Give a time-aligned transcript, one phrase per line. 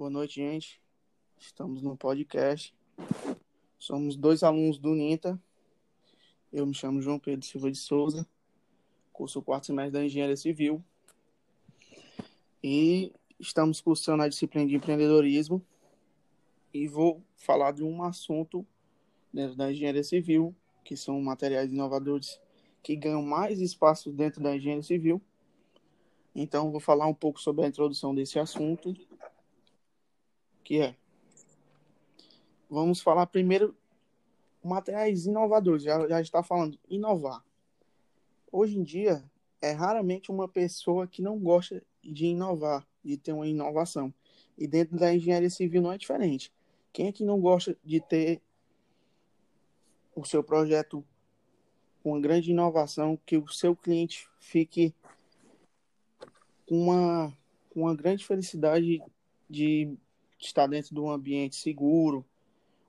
[0.00, 0.80] Boa noite, gente.
[1.36, 2.74] Estamos no podcast.
[3.78, 5.38] Somos dois alunos do NINTA.
[6.50, 8.26] Eu me chamo João Pedro Silva de Souza,
[9.12, 10.82] curso quarto semestre da Engenharia Civil.
[12.64, 15.62] E estamos cursando a disciplina de empreendedorismo.
[16.72, 18.66] E vou falar de um assunto
[19.30, 22.40] dentro da engenharia civil, que são materiais inovadores
[22.82, 25.20] que ganham mais espaço dentro da engenharia civil.
[26.34, 28.96] Então, vou falar um pouco sobre a introdução desse assunto,
[30.70, 30.94] que é.
[32.70, 33.76] Vamos falar primeiro
[34.62, 35.82] materiais inovadores.
[35.82, 37.44] Já, já está falando inovar.
[38.52, 39.28] Hoje em dia,
[39.60, 44.14] é raramente uma pessoa que não gosta de inovar, de ter uma inovação.
[44.56, 46.52] E dentro da engenharia civil não é diferente.
[46.92, 48.40] Quem é que não gosta de ter
[50.14, 51.04] o seu projeto
[52.00, 54.94] com uma grande inovação, que o seu cliente fique
[56.64, 57.36] com uma,
[57.74, 59.02] uma grande felicidade
[59.48, 59.98] de
[60.40, 62.24] estar dentro de um ambiente seguro,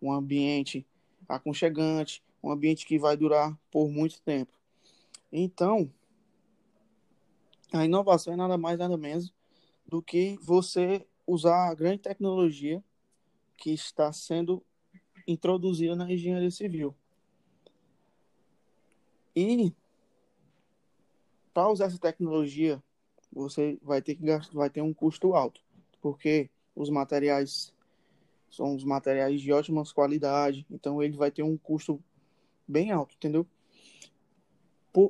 [0.00, 0.86] um ambiente
[1.28, 4.52] aconchegante, um ambiente que vai durar por muito tempo.
[5.32, 5.90] Então,
[7.72, 9.32] a inovação é nada mais nada menos
[9.86, 12.82] do que você usar a grande tecnologia
[13.56, 14.62] que está sendo
[15.26, 16.94] introduzida na engenharia civil.
[19.34, 19.72] E
[21.52, 22.82] para usar essa tecnologia,
[23.32, 25.60] você vai ter que gastar, vai ter um custo alto,
[26.00, 27.74] porque os materiais
[28.50, 32.00] são os materiais de ótima qualidade, então ele vai ter um custo
[32.68, 33.46] bem alto, entendeu?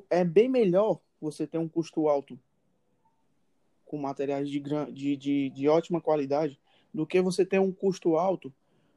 [0.09, 2.39] É bem melhor você ter um custo alto
[3.85, 4.61] com materiais de,
[4.93, 6.59] de, de, de ótima qualidade
[6.93, 8.53] do que você ter um custo alto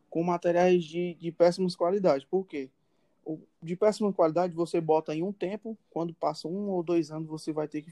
[0.09, 2.25] com materiais de, de péssimas qualidades.
[2.25, 2.69] Por quê?
[3.61, 7.51] de péssima qualidade você bota em um tempo, quando passa um ou dois anos você
[7.51, 7.91] vai ter que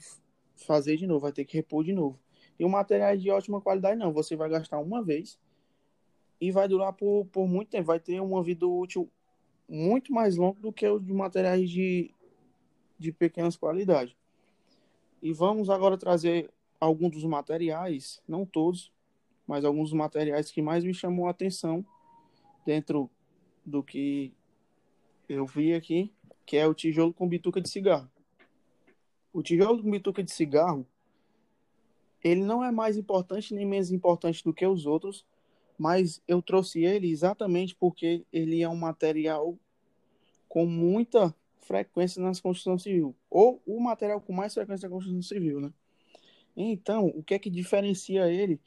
[0.55, 2.17] fazer de novo, vai ter que repor de novo.
[2.60, 5.40] E o material de ótima qualidade não, você vai gastar uma vez
[6.40, 9.10] e vai durar por, por muito tempo, vai ter uma vida útil
[9.68, 12.12] muito mais longa do que os de materiais de,
[12.98, 14.16] de pequenas qualidades.
[15.22, 18.92] E vamos agora trazer alguns dos materiais, não todos,
[19.46, 21.86] mas alguns dos materiais que mais me chamou a atenção
[22.66, 23.10] dentro
[23.66, 24.34] do que
[25.28, 26.14] eu vi aqui,
[26.46, 28.10] que é o tijolo com bituca de cigarro.
[29.34, 30.86] O tijolo com bituca de cigarro,
[32.23, 35.26] ele não é mais importante nem menos importante do que os outros,
[35.78, 39.58] mas eu trouxe ele exatamente porque ele é um material
[40.50, 45.60] com muita frequência nas construções civil, ou o material com mais frequência na construção civil,
[45.60, 45.72] né?
[46.55, 48.60] Então, o que é que diferencia ele,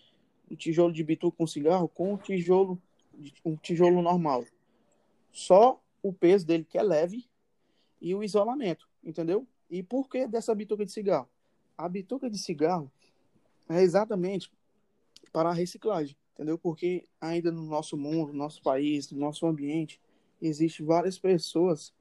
[0.48, 2.80] o tijolo de bituca com cigarro, com o tijolo,
[3.44, 4.44] um tijolo normal?
[5.32, 7.24] Só o peso dele, que é leve,
[8.00, 9.46] e o isolamento, entendeu?
[9.70, 11.28] E por que dessa bituca de cigarro?
[11.76, 12.90] A bituca de cigarro
[13.70, 14.50] é exatamente
[15.32, 16.58] para a reciclagem, entendeu?
[16.58, 20.00] Porque ainda no nosso mundo, no nosso país, no nosso ambiente,
[20.42, 21.94] existe várias pessoas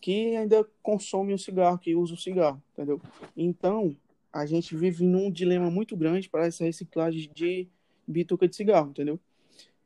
[0.00, 3.00] que ainda consomem o cigarro, que usam o cigarro, entendeu?
[3.36, 3.96] Então,
[4.32, 7.68] a gente vive num dilema muito grande para essa reciclagem de
[8.06, 9.18] bituca de cigarro, entendeu?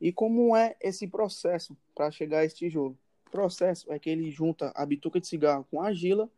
[0.01, 2.99] E como é esse processo para chegar a esse tijolo?
[3.27, 6.29] O processo é que ele junta a bituca de cigarro com a argila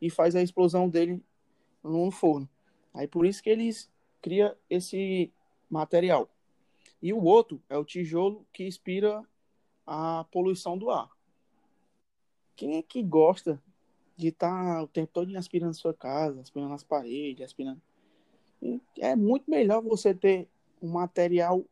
[0.00, 1.20] e faz a explosão dele
[1.82, 2.48] no forno.
[2.94, 5.32] Aí por isso que eles cria esse
[5.68, 6.28] material.
[7.02, 9.24] E o outro é o tijolo que inspira
[9.86, 11.10] a poluição do ar.
[12.54, 13.60] Quem é que gosta
[14.16, 17.80] de estar tá o tempo todo aspirando sua casa, aspirando as paredes, aspirando.
[18.98, 20.48] É muito melhor você ter
[20.80, 21.64] um material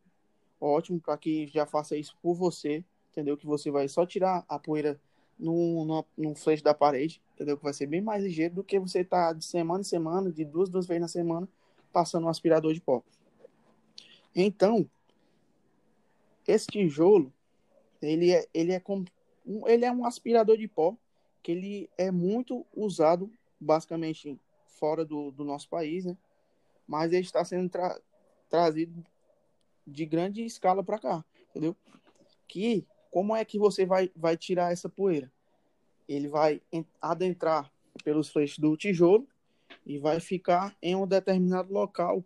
[0.59, 3.37] ótimo para que já faça isso por você, entendeu?
[3.37, 4.99] Que você vai só tirar a poeira
[5.39, 7.57] no, no, no flecho da parede, entendeu?
[7.57, 10.45] Que vai ser bem mais ligeiro do que você tá de semana em semana, de
[10.45, 11.49] duas, duas vezes na semana,
[11.91, 13.03] passando um aspirador de pó.
[14.35, 14.87] Então,
[16.47, 17.33] esse tijolo,
[17.99, 19.05] ele é, ele é como
[19.65, 20.95] ele é um aspirador de pó
[21.41, 26.15] que ele é muito usado basicamente fora do, do nosso país, né?
[26.87, 27.99] Mas ele está sendo tra
[28.49, 29.03] trazido
[29.87, 31.75] de grande escala para cá, entendeu?
[32.47, 35.31] Que como é que você vai, vai tirar essa poeira?
[36.07, 36.61] Ele vai
[37.01, 37.71] adentrar
[38.03, 39.27] pelos flechos do tijolo
[39.85, 42.23] e vai ficar em um determinado local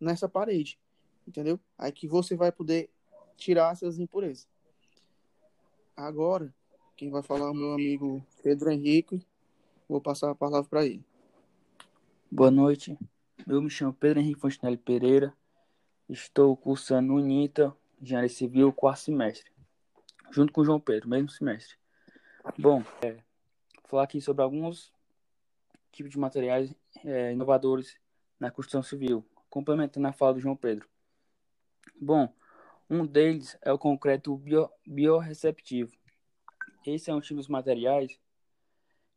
[0.00, 0.78] nessa parede,
[1.26, 1.58] entendeu?
[1.78, 2.90] Aí que você vai poder
[3.36, 4.48] tirar essas impurezas.
[5.96, 6.52] Agora,
[6.96, 9.24] quem vai falar é o meu amigo Pedro Henrique.
[9.88, 11.04] Vou passar a palavra para ele.
[12.30, 12.98] Boa noite.
[13.46, 15.32] Eu me chamo Pedro Henrique Fontenelle Pereira.
[16.08, 19.50] Estou cursando UNITA, Engenharia Civil, quarto semestre,
[20.30, 21.76] junto com o João Pedro, mesmo semestre.
[22.54, 24.92] Bom, é, vou falar aqui sobre alguns
[25.90, 26.72] tipos de materiais
[27.04, 27.98] é, inovadores
[28.38, 30.88] na construção civil, complementando a fala do João Pedro.
[32.00, 32.32] Bom,
[32.88, 35.92] um deles é o concreto bio, biorreceptivo.
[36.86, 38.18] Esse é um tipo de materiais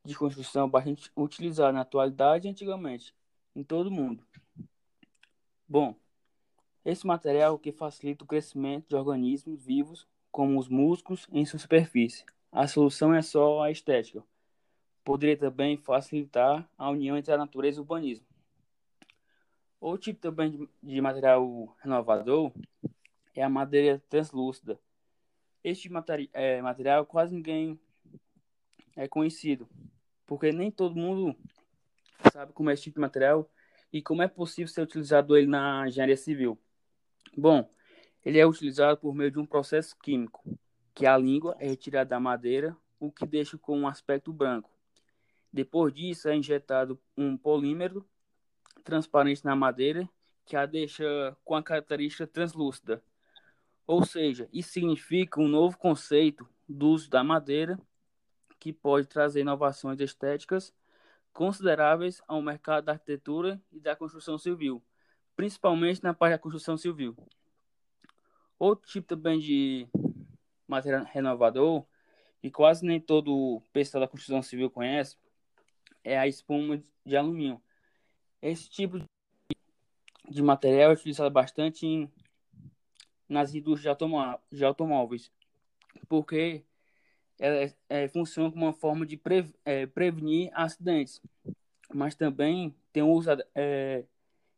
[0.03, 3.13] de construção bastante utilizado na atualidade e antigamente,
[3.55, 4.25] em todo o mundo.
[5.67, 5.95] Bom,
[6.83, 12.25] esse material que facilita o crescimento de organismos vivos, como os músculos, em sua superfície.
[12.51, 14.23] A solução é só a estética.
[15.03, 18.25] Poderia também facilitar a união entre a natureza e o urbanismo.
[19.79, 22.51] Outro tipo também de, material renovador
[23.33, 24.79] é a madeira translúcida.
[25.63, 25.89] Este
[26.33, 27.79] é, material quase ninguém
[28.95, 29.69] é conhecido,
[30.25, 31.35] porque nem todo mundo
[32.33, 33.49] sabe como é esse tipo de material
[33.91, 36.57] e como é possível ser utilizado ele na engenharia civil.
[37.37, 37.69] Bom,
[38.25, 40.43] ele é utilizado por meio de um processo químico,
[40.99, 44.69] que a língua é retirada da madeira, o que deixa com um aspecto branco.
[45.51, 48.05] Depois disso, é injetado um polímero
[48.83, 50.09] transparente na madeira
[50.43, 53.01] que a deixa com a característica translúcida.
[53.87, 57.79] Ou seja, isso significa um novo conceito do uso da madeira
[58.59, 60.73] que pode trazer inovações estéticas
[61.31, 64.83] consideráveis ao mercado da arquitetura e da construção civil,
[65.33, 67.15] principalmente na parte da construção civil.
[68.59, 69.87] Outro tipo também de
[70.69, 71.85] material renovador,
[72.41, 75.17] que quase nem todo pessoal da construção civil conhece,
[76.03, 77.61] é a espuma de alumínio.
[78.41, 78.99] Esse tipo
[80.29, 82.11] de material é utilizado bastante em,
[83.27, 85.31] nas indústrias de, de automóveis,
[86.07, 86.63] porque
[87.37, 91.21] ela é, funciona como uma forma de pre, é, prevenir acidentes,
[91.93, 94.05] mas também tem um uso é,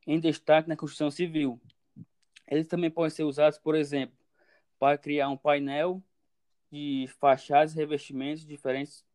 [0.05, 1.59] em destaque na construção civil.
[2.47, 4.15] Eles também podem ser usados, por exemplo,
[4.81, 6.01] para criar um painel
[6.71, 9.05] de fachadas e revestimentos de diferentes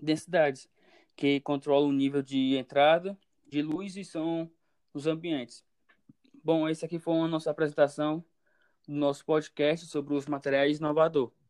[0.00, 0.70] densidades,
[1.16, 3.18] que controlam o nível de entrada
[3.48, 4.48] de luz e som
[4.94, 5.64] nos ambientes.
[6.44, 8.24] Bom, esse aqui foi a nossa apresentação
[8.86, 11.43] do nosso podcast sobre os materiais inovadores.